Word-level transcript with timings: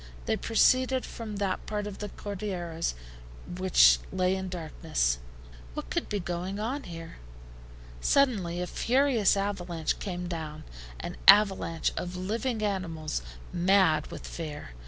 They 0.25 0.35
proceeded 0.35 1.05
from 1.05 1.35
that 1.35 1.63
part 1.67 1.85
of 1.85 1.99
the 1.99 2.09
Cordilleras 2.09 2.95
which 3.57 3.99
lay 4.11 4.35
in 4.35 4.49
darkness. 4.49 5.19
What 5.75 5.91
could 5.91 6.09
be 6.09 6.19
going 6.19 6.59
on 6.59 6.81
there? 6.91 7.17
Suddenly 7.99 8.59
a 8.63 8.65
furious 8.65 9.37
avalanche 9.37 9.99
came 9.99 10.25
down, 10.27 10.63
an 10.99 11.17
avalanche 11.27 11.91
of 11.97 12.15
living 12.17 12.63
animals 12.63 13.21
mad 13.53 14.07
with 14.07 14.25
fear. 14.25 14.71